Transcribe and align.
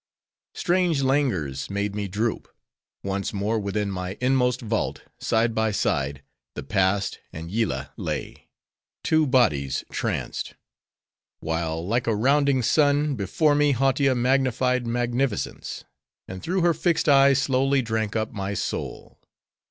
Strange 0.55 1.03
languors 1.03 1.69
made 1.69 1.93
me 1.93 2.07
droop; 2.07 2.47
once 3.03 3.31
more 3.33 3.59
within 3.59 3.91
my 3.91 4.17
inmost 4.19 4.59
vault, 4.59 5.03
side 5.19 5.53
by 5.53 5.69
side, 5.69 6.23
the 6.55 6.63
Past 6.63 7.19
and 7.31 7.51
Yillah 7.51 7.91
lay:—two 7.97 9.27
bodies 9.27 9.83
tranced;—while 9.91 11.85
like 11.85 12.07
a 12.07 12.15
rounding 12.15 12.63
sun, 12.63 13.13
before 13.13 13.53
me 13.53 13.73
Hautia 13.75 14.15
magnified 14.15 14.87
magnificence; 14.87 15.83
and 16.27 16.41
through 16.41 16.61
her 16.61 16.73
fixed 16.73 17.07
eyes, 17.07 17.39
slowly 17.39 17.83
drank 17.83 18.15
up 18.15 18.31
my 18.33 18.55
soul. 18.55 19.19